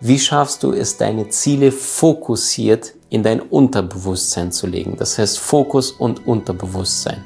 [0.00, 4.94] Wie schaffst du es, deine Ziele fokussiert in dein Unterbewusstsein zu legen?
[4.96, 7.24] Das heißt Fokus und Unterbewusstsein.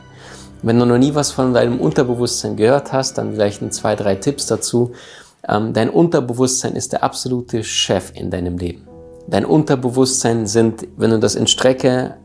[0.63, 4.15] Wenn du noch nie was von deinem Unterbewusstsein gehört hast, dann vielleicht ein, zwei, drei
[4.15, 4.93] Tipps dazu.
[5.47, 8.89] Ähm, dein Unterbewusstsein ist der absolute Chef in deinem Leben.
[9.29, 12.17] Dein Unterbewusstsein sind, wenn du das in Strecke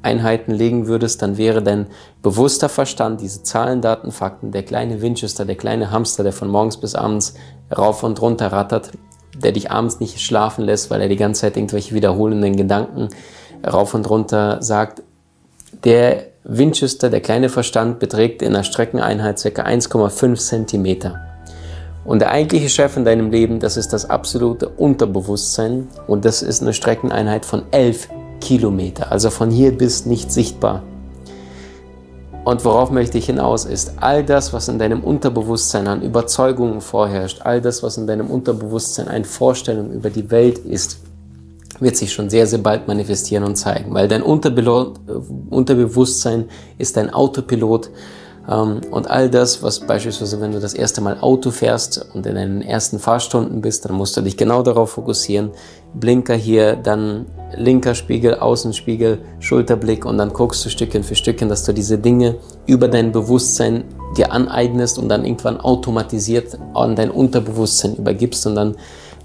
[0.00, 1.88] Einheiten legen würdest, dann wäre dein
[2.22, 6.78] bewusster Verstand, diese Zahlen, Daten, Fakten, der kleine Winchester, der kleine Hamster, der von morgens
[6.78, 7.34] bis abends
[7.76, 8.92] rauf und runter rattert,
[9.36, 13.08] der dich abends nicht schlafen lässt, weil er die ganze Zeit irgendwelche wiederholenden Gedanken
[13.66, 15.02] rauf und runter sagt,
[15.84, 19.62] der Winchester, der kleine Verstand, beträgt in der Streckeneinheit ca.
[19.62, 21.14] 1,5 cm.
[22.04, 26.60] Und der eigentliche Chef in deinem Leben, das ist das absolute Unterbewusstsein und das ist
[26.60, 28.08] eine Streckeneinheit von 11
[28.40, 29.10] Kilometer.
[29.10, 30.82] Also von hier bis nicht sichtbar.
[32.44, 37.40] Und worauf möchte ich hinaus ist, all das, was in deinem Unterbewusstsein an Überzeugungen vorherrscht,
[37.42, 40.98] all das, was in deinem Unterbewusstsein an Vorstellungen über die Welt ist,
[41.80, 46.44] wird sich schon sehr, sehr bald manifestieren und zeigen, weil dein Unterbewusstsein
[46.78, 47.90] ist dein Autopilot
[48.46, 52.60] und all das, was beispielsweise, wenn du das erste Mal Auto fährst und in deinen
[52.60, 55.50] ersten Fahrstunden bist, dann musst du dich genau darauf fokussieren.
[55.94, 61.64] Blinker hier, dann linker Spiegel, Außenspiegel, Schulterblick und dann guckst du Stückchen für Stückchen, dass
[61.64, 63.84] du diese Dinge über dein Bewusstsein
[64.16, 68.76] dir aneignest und dann irgendwann automatisiert an dein Unterbewusstsein übergibst und dann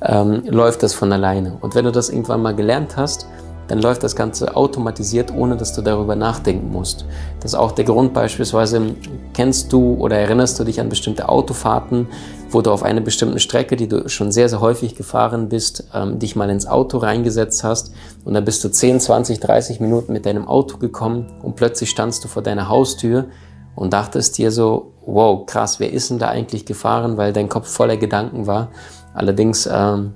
[0.02, 1.58] ähm, läuft das von alleine.
[1.60, 3.28] Und wenn du das irgendwann mal gelernt hast,
[3.70, 7.06] dann läuft das Ganze automatisiert, ohne dass du darüber nachdenken musst.
[7.40, 8.96] Das ist auch der Grund beispielsweise,
[9.34, 12.08] kennst du oder erinnerst du dich an bestimmte Autofahrten,
[12.50, 16.18] wo du auf einer bestimmten Strecke, die du schon sehr, sehr häufig gefahren bist, ähm,
[16.18, 17.94] dich mal ins Auto reingesetzt hast
[18.26, 22.24] und dann bist du 10, 20, 30 Minuten mit deinem Auto gekommen und plötzlich standst
[22.24, 23.28] du vor deiner Haustür
[23.76, 27.68] und dachtest dir so, wow, krass, wer ist denn da eigentlich gefahren, weil dein Kopf
[27.68, 28.70] voller Gedanken war.
[29.14, 30.16] Allerdings ähm,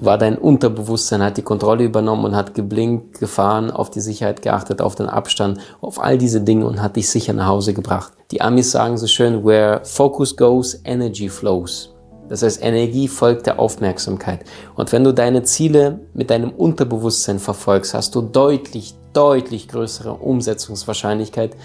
[0.00, 4.80] war dein Unterbewusstsein, hat die Kontrolle übernommen und hat geblinkt, gefahren, auf die Sicherheit geachtet,
[4.80, 8.12] auf den Abstand, auf all diese Dinge und hat dich sicher nach Hause gebracht.
[8.30, 11.89] Die Amis sagen so schön, where focus goes, energy flows.
[12.30, 14.44] Das heißt, Energie folgt der Aufmerksamkeit.
[14.76, 21.56] Und wenn du deine Ziele mit deinem Unterbewusstsein verfolgst, hast du deutlich, deutlich größere Umsetzungswahrscheinlichkeit,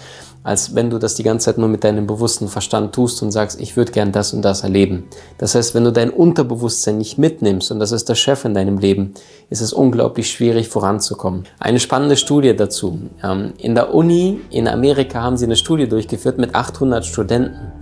[0.42, 3.60] als wenn du das die ganze Zeit nur mit deinem bewussten Verstand tust und sagst,
[3.60, 5.04] ich würde gern das und das erleben.
[5.38, 8.78] Das heißt, wenn du dein Unterbewusstsein nicht mitnimmst, und das ist der Chef in deinem
[8.78, 9.14] Leben,
[9.50, 11.44] ist es unglaublich schwierig voranzukommen.
[11.60, 12.98] Eine spannende Studie dazu.
[13.22, 17.72] Ähm, in der Uni in Amerika haben sie eine Studie durchgeführt mit 800 Studenten.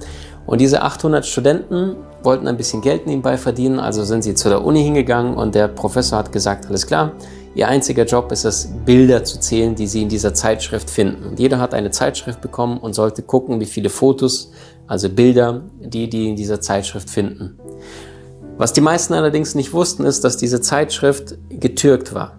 [0.47, 4.65] Und diese 800 Studenten wollten ein bisschen Geld nebenbei verdienen, also sind sie zu der
[4.65, 7.13] Uni hingegangen und der Professor hat gesagt, alles klar,
[7.55, 11.25] Ihr einziger Job ist es, Bilder zu zählen, die Sie in dieser Zeitschrift finden.
[11.25, 14.51] Und jeder hat eine Zeitschrift bekommen und sollte gucken, wie viele Fotos,
[14.89, 17.57] also Bilder, die die in dieser Zeitschrift finden.
[18.57, 22.39] Was die meisten allerdings nicht wussten, ist, dass diese Zeitschrift getürkt war.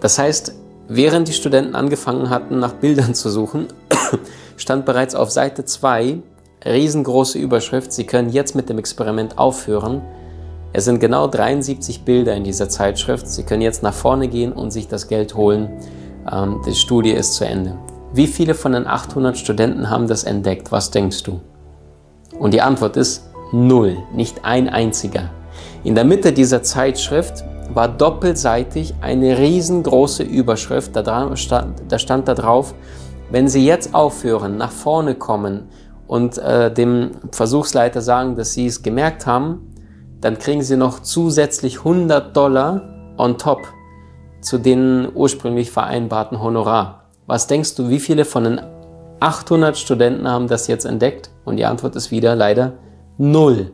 [0.00, 0.54] Das heißt,
[0.88, 3.68] während die Studenten angefangen hatten, nach Bildern zu suchen,
[4.56, 6.18] stand bereits auf Seite 2
[6.66, 10.02] riesengroße Überschrift, Sie können jetzt mit dem Experiment aufhören,
[10.76, 13.26] es sind genau 73 Bilder in dieser Zeitschrift.
[13.28, 15.70] Sie können jetzt nach vorne gehen und sich das Geld holen.
[16.30, 17.78] Ähm, die Studie ist zu Ende.
[18.12, 20.72] Wie viele von den 800 Studenten haben das entdeckt?
[20.72, 21.40] Was denkst du?
[22.38, 25.30] Und die Antwort ist null, nicht ein einziger.
[25.82, 30.94] In der Mitte dieser Zeitschrift war doppelseitig eine riesengroße Überschrift.
[30.94, 32.74] Da stand, da stand da drauf,
[33.30, 35.70] wenn Sie jetzt aufhören, nach vorne kommen
[36.06, 39.72] und äh, dem Versuchsleiter sagen, dass Sie es gemerkt haben,
[40.20, 43.68] dann kriegen sie noch zusätzlich 100 Dollar on top
[44.40, 47.04] zu den ursprünglich vereinbarten Honorar.
[47.26, 48.60] Was denkst du, wie viele von den
[49.20, 51.30] 800 Studenten haben das jetzt entdeckt?
[51.44, 52.74] Und die Antwort ist wieder leider
[53.18, 53.72] null.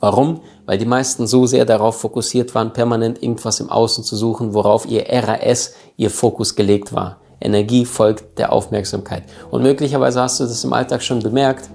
[0.00, 0.40] Warum?
[0.66, 4.86] Weil die meisten so sehr darauf fokussiert waren, permanent irgendwas im Außen zu suchen, worauf
[4.86, 7.18] ihr RAS, ihr Fokus gelegt war.
[7.40, 9.24] Energie folgt der Aufmerksamkeit.
[9.50, 11.70] Und möglicherweise hast du das im Alltag schon bemerkt,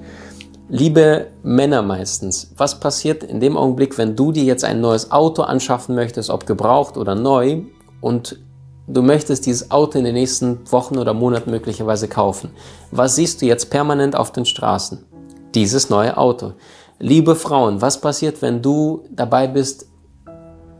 [0.68, 5.44] Liebe Männer meistens, was passiert in dem Augenblick, wenn du dir jetzt ein neues Auto
[5.44, 7.62] anschaffen möchtest, ob gebraucht oder neu,
[8.02, 8.40] und
[8.88, 12.50] du möchtest dieses Auto in den nächsten Wochen oder Monaten möglicherweise kaufen?
[12.90, 15.06] Was siehst du jetzt permanent auf den Straßen?
[15.54, 16.54] Dieses neue Auto.
[16.98, 19.86] Liebe Frauen, was passiert, wenn du dabei bist,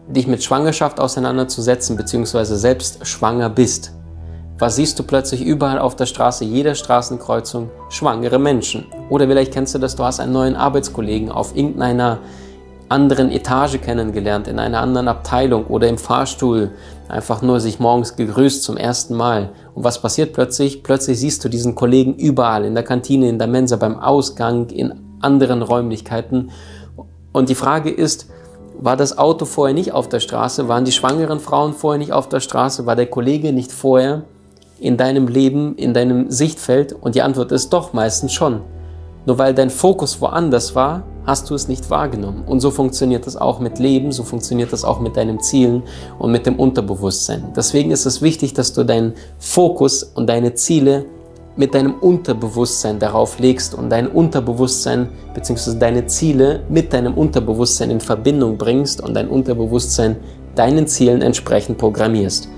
[0.08, 3.92] dich mit Schwangerschaft auseinanderzusetzen, beziehungsweise selbst schwanger bist,
[4.58, 8.86] was siehst du plötzlich überall auf der Straße, jeder Straßenkreuzung, schwangere Menschen?
[9.10, 12.20] Oder vielleicht kennst du das, du hast einen neuen Arbeitskollegen auf irgendeiner
[12.88, 16.72] anderen Etage kennengelernt, in einer anderen Abteilung oder im Fahrstuhl,
[17.10, 19.50] einfach nur sich morgens gegrüßt zum ersten Mal.
[19.74, 20.84] Und was passiert plötzlich?
[20.84, 24.94] Plötzlich siehst du diesen Kollegen überall, in der Kantine, in der Mensa, beim Ausgang, in
[25.20, 26.52] anderen Räumlichkeiten.
[27.34, 28.30] Und die Frage ist,
[28.80, 30.70] war das Auto vorher nicht auf der Straße?
[30.70, 32.86] Waren die schwangeren Frauen vorher nicht auf der Straße?
[32.86, 34.24] War der Kollege nicht vorher
[34.80, 36.94] in deinem Leben, in deinem Sichtfeld?
[36.94, 38.62] Und die Antwort ist doch meistens schon.
[39.26, 42.44] Nur weil dein Fokus woanders war, hast du es nicht wahrgenommen.
[42.46, 45.84] Und so funktioniert das auch mit Leben, so funktioniert das auch mit deinen Zielen
[46.20, 47.52] und mit dem Unterbewusstsein.
[47.56, 51.06] Deswegen ist es wichtig, dass du deinen Fokus und deine Ziele
[51.56, 55.80] mit deinem Unterbewusstsein darauf legst und dein Unterbewusstsein bzw.
[55.80, 60.18] deine Ziele mit deinem Unterbewusstsein in Verbindung bringst und dein Unterbewusstsein
[60.54, 62.50] deinen Zielen entsprechend programmierst.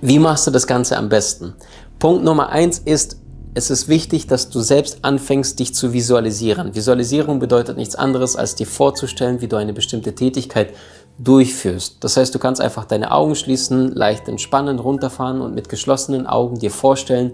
[0.00, 1.54] Wie machst du das Ganze am besten?
[1.98, 3.16] Punkt Nummer eins ist,
[3.54, 6.76] es ist wichtig, dass du selbst anfängst, dich zu visualisieren.
[6.76, 10.72] Visualisierung bedeutet nichts anderes, als dir vorzustellen, wie du eine bestimmte Tätigkeit
[11.18, 11.96] durchführst.
[11.98, 16.60] Das heißt, du kannst einfach deine Augen schließen, leicht entspannen, runterfahren und mit geschlossenen Augen
[16.60, 17.32] dir vorstellen,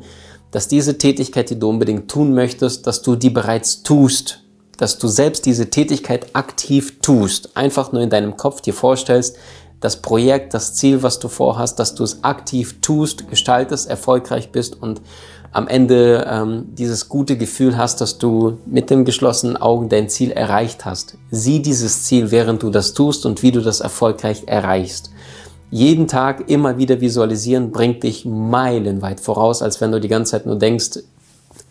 [0.50, 4.40] dass diese Tätigkeit, die du unbedingt tun möchtest, dass du die bereits tust,
[4.78, 7.56] dass du selbst diese Tätigkeit aktiv tust.
[7.56, 9.37] Einfach nur in deinem Kopf dir vorstellst,
[9.84, 14.81] das Projekt, das Ziel, was du vorhast, dass du es aktiv tust, gestaltest, erfolgreich bist
[14.81, 15.02] und
[15.52, 20.31] am Ende ähm, dieses gute Gefühl hast, dass du mit den geschlossenen Augen dein Ziel
[20.31, 21.19] erreicht hast.
[21.31, 25.10] Sieh dieses Ziel, während du das tust und wie du das erfolgreich erreichst.
[25.70, 30.46] Jeden Tag immer wieder visualisieren bringt dich meilenweit voraus, als wenn du die ganze Zeit
[30.46, 31.00] nur denkst,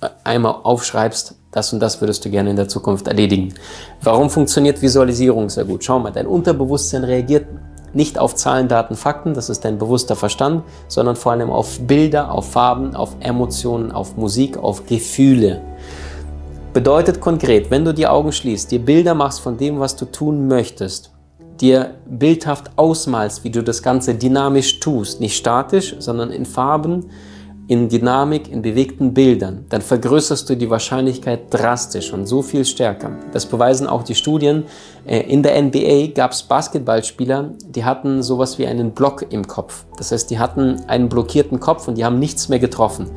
[0.02, 3.56] äh, einmal aufschreibst, das und das würdest du gerne in der Zukunft erledigen.
[4.04, 5.84] Warum funktioniert Visualisierung sehr gut?
[5.84, 7.48] Schau mal, dein Unterbewusstsein reagiert
[7.94, 12.32] nicht auf Zahlen, Daten, Fakten, das ist dein bewusster Verstand, sondern vor allem auf Bilder,
[12.32, 15.62] auf Farben, auf Emotionen, auf Musik, auf Gefühle.
[16.74, 20.48] Bedeutet konkret, wenn du die Augen schließt, dir Bilder machst von dem, was du tun
[20.48, 21.12] möchtest,
[21.62, 27.12] dir bildhaft ausmalst, wie du das Ganze dynamisch tust, nicht statisch, sondern in Farben,
[27.68, 33.12] in Dynamik, in bewegten Bildern, dann vergrößerst du die Wahrscheinlichkeit drastisch und so viel stärker.
[33.32, 34.66] Das beweisen auch die Studien.
[35.06, 39.86] Äh, in der NBA gab es Basketballspieler, die hatten sowas wie einen Block im Kopf.
[39.98, 43.10] Das heißt, die hatten einen blockierten Kopf und die haben nichts mehr getroffen.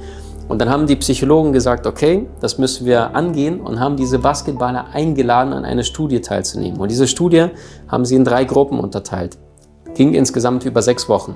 [0.48, 4.87] Und dann haben die Psychologen gesagt, okay, das müssen wir angehen und haben diese Basketballer
[4.93, 6.78] eingeladen, an einer Studie teilzunehmen.
[6.78, 7.48] Und diese Studie
[7.88, 9.38] haben sie in drei Gruppen unterteilt.
[9.94, 11.34] Ging insgesamt über sechs Wochen.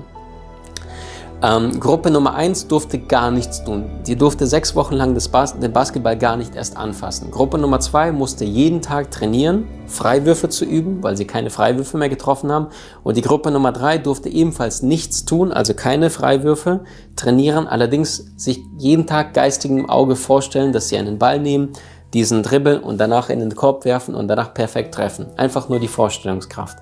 [1.43, 3.89] Ähm, Gruppe Nummer 1 durfte gar nichts tun.
[4.05, 7.31] Die durfte sechs Wochen lang Bas den Basketball gar nicht erst anfassen.
[7.31, 12.09] Gruppe Nummer 2 musste jeden Tag trainieren, Freiwürfe zu üben, weil sie keine Freiwürfe mehr
[12.09, 12.67] getroffen haben.
[13.03, 16.81] Und die Gruppe Nummer 3 durfte ebenfalls nichts tun, also keine Freiwürfe,
[17.15, 21.69] trainieren, allerdings sich jeden Tag geistigem Auge vorstellen, dass sie einen Ball nehmen,
[22.13, 25.25] diesen dribbeln und danach in den Korb werfen und danach perfekt treffen.
[25.37, 26.77] Einfach nur die Vorstellungskraft.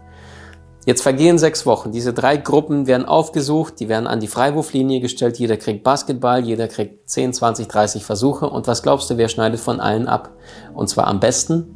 [0.89, 1.91] Jetzt vergehen sechs Wochen.
[1.91, 5.37] Diese drei Gruppen werden aufgesucht, die werden an die Freiwurflinie gestellt.
[5.37, 8.49] Jeder kriegt Basketball, jeder kriegt 10, 20, 30 Versuche.
[8.49, 10.31] Und was glaubst du, wer schneidet von allen ab?
[10.73, 11.75] Und zwar am besten.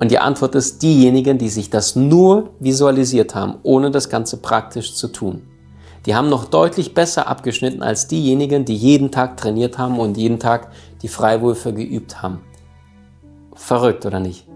[0.00, 4.94] Und die Antwort ist diejenigen, die sich das nur visualisiert haben, ohne das Ganze praktisch
[4.94, 5.40] zu tun.
[6.04, 10.38] Die haben noch deutlich besser abgeschnitten als diejenigen, die jeden Tag trainiert haben und jeden
[10.38, 12.42] Tag die Freiwürfe geübt haben.
[13.54, 14.46] Verrückt oder nicht?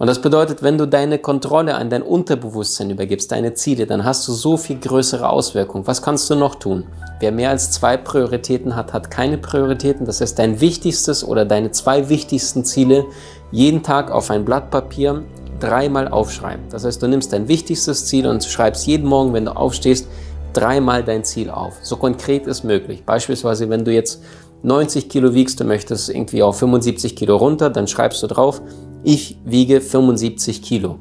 [0.00, 4.26] Und das bedeutet, wenn du deine Kontrolle an dein Unterbewusstsein übergibst, deine Ziele, dann hast
[4.26, 5.86] du so viel größere Auswirkungen.
[5.86, 6.86] Was kannst du noch tun?
[7.20, 10.06] Wer mehr als zwei Prioritäten hat, hat keine Prioritäten.
[10.06, 13.04] Das heißt, dein wichtigstes oder deine zwei wichtigsten Ziele
[13.52, 15.22] jeden Tag auf ein Blatt Papier
[15.58, 16.64] dreimal aufschreiben.
[16.70, 20.08] Das heißt, du nimmst dein wichtigstes Ziel und schreibst jeden Morgen, wenn du aufstehst,
[20.54, 21.74] dreimal dein Ziel auf.
[21.82, 23.04] So konkret ist möglich.
[23.04, 24.22] Beispielsweise, wenn du jetzt
[24.62, 28.62] 90 Kilo wiegst, du möchtest irgendwie auf 75 Kilo runter, dann schreibst du drauf,
[29.02, 30.98] ich wiege 75 Kilo.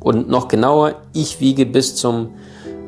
[0.00, 2.30] Und noch genauer, ich wiege bis zum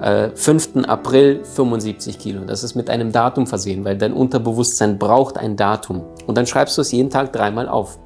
[0.01, 0.85] äh, 5.
[0.87, 2.45] April 75 Kilo.
[2.45, 6.03] Das ist mit einem Datum versehen, weil dein Unterbewusstsein braucht ein Datum.
[6.27, 7.99] Und dann schreibst du es jeden Tag dreimal auf.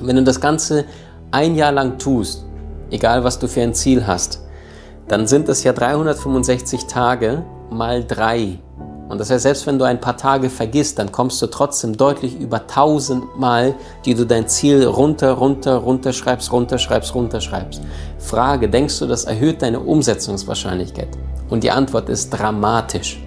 [0.00, 0.84] Wenn du das Ganze
[1.30, 2.44] ein Jahr lang tust,
[2.90, 4.42] egal was du für ein Ziel hast,
[5.08, 8.58] dann sind es ja 365 Tage mal drei.
[9.08, 12.38] Und das heißt, selbst wenn du ein paar Tage vergisst, dann kommst du trotzdem deutlich
[12.40, 17.82] über 1000 Mal, die du dein Ziel runter, runter, runterschreibst, runterschreibst, runterschreibst.
[18.18, 21.08] Frage, denkst du, das erhöht deine Umsetzungswahrscheinlichkeit?
[21.50, 23.22] Und die Antwort ist dramatisch.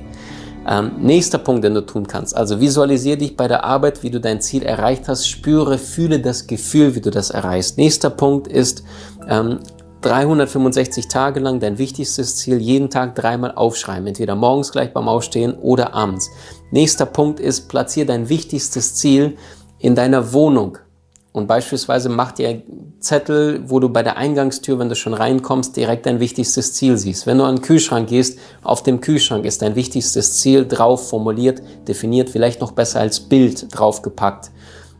[0.68, 2.36] Ähm, nächster Punkt, den du tun kannst.
[2.36, 5.28] Also visualisiere dich bei der Arbeit, wie du dein Ziel erreicht hast.
[5.28, 7.78] Spüre, fühle das Gefühl, wie du das erreichst.
[7.78, 8.84] Nächster Punkt ist,
[9.30, 9.60] ähm,
[10.06, 15.56] 365 Tage lang dein wichtigstes Ziel jeden Tag dreimal aufschreiben, entweder morgens gleich beim Aufstehen
[15.56, 16.30] oder abends.
[16.70, 19.36] Nächster Punkt ist, platziere dein wichtigstes Ziel
[19.80, 20.78] in deiner Wohnung.
[21.32, 22.62] Und beispielsweise mach dir
[23.00, 27.26] Zettel, wo du bei der Eingangstür, wenn du schon reinkommst, direkt dein wichtigstes Ziel siehst.
[27.26, 31.64] Wenn du an den Kühlschrank gehst, auf dem Kühlschrank ist dein wichtigstes Ziel drauf formuliert,
[31.88, 34.52] definiert, vielleicht noch besser als Bild draufgepackt.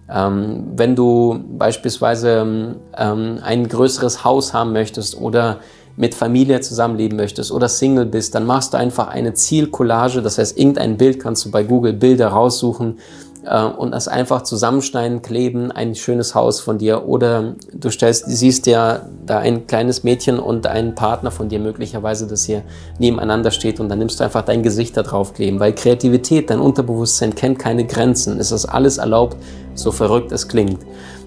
[0.10, 5.60] Ähm, wenn du beispielsweise ähm, ein größeres Haus haben möchtest oder
[5.98, 10.22] mit Familie zusammenleben möchtest oder Single bist, dann machst du einfach eine Zielcollage.
[10.22, 13.00] Das heißt, irgendein Bild kannst du bei Google Bilder raussuchen
[13.46, 18.68] äh, und das einfach zusammenschneiden, kleben, ein schönes Haus von dir oder du stellst, siehst
[18.68, 22.64] ja da ein kleines Mädchen und einen Partner von dir möglicherweise, das hier
[23.00, 26.60] nebeneinander steht und dann nimmst du einfach dein Gesicht da drauf kleben, weil Kreativität, dein
[26.60, 28.40] Unterbewusstsein kennt keine Grenzen.
[28.40, 29.38] Es ist alles erlaubt,
[29.74, 30.80] so verrückt es klingt.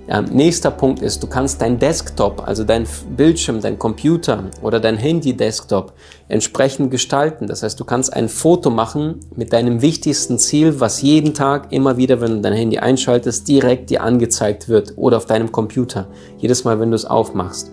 [0.08, 4.96] Ja, nächster Punkt ist, du kannst dein Desktop, also dein Bildschirm, dein Computer oder dein
[4.96, 5.92] Handy-Desktop
[6.28, 7.46] entsprechend gestalten.
[7.46, 11.98] Das heißt, du kannst ein Foto machen mit deinem wichtigsten Ziel, was jeden Tag immer
[11.98, 16.06] wieder, wenn du dein Handy einschaltest, direkt dir angezeigt wird oder auf deinem Computer.
[16.38, 17.70] Jedes Mal, wenn du es aufmachst.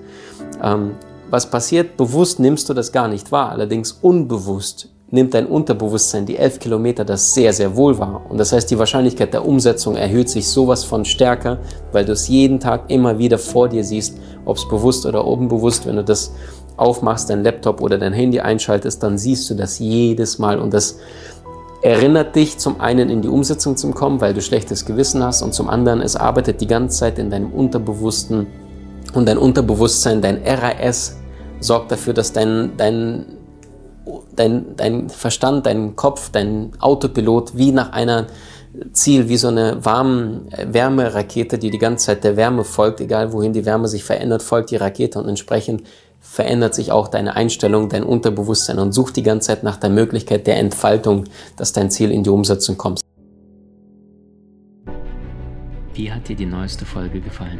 [0.61, 0.91] Ähm,
[1.29, 1.95] was passiert?
[1.95, 7.05] Bewusst nimmst du das gar nicht wahr, allerdings unbewusst nimmt dein Unterbewusstsein die elf Kilometer
[7.05, 8.25] das sehr, sehr wohl wahr.
[8.27, 11.59] Und das heißt, die Wahrscheinlichkeit der Umsetzung erhöht sich sowas von stärker,
[11.91, 15.85] weil du es jeden Tag immer wieder vor dir siehst, ob es bewusst oder unbewusst,
[15.85, 16.31] wenn du das
[16.77, 20.59] aufmachst, dein Laptop oder dein Handy einschaltest, dann siehst du das jedes Mal.
[20.59, 20.97] Und das
[21.81, 25.43] erinnert dich zum einen in die Umsetzung zu kommen, weil du schlechtes Gewissen hast.
[25.43, 28.47] Und zum anderen, es arbeitet die ganze Zeit in deinem Unterbewussten.
[29.13, 31.17] Und dein Unterbewusstsein, dein RAS
[31.59, 33.25] sorgt dafür, dass dein, dein
[34.35, 38.27] dein, dein Verstand, dein Kopf, dein Autopilot wie nach einer
[38.91, 43.53] Ziel, wie so eine warme Wärmerakete, die die ganze Zeit der Wärme folgt, egal wohin
[43.53, 45.83] die Wärme sich verändert, folgt die Rakete und entsprechend
[46.19, 50.47] verändert sich auch deine Einstellung, dein Unterbewusstsein und sucht die ganze Zeit nach der Möglichkeit
[50.47, 51.25] der Entfaltung,
[51.55, 52.99] dass dein Ziel in die Umsetzung kommt.
[55.93, 57.59] Wie hat dir die neueste Folge gefallen?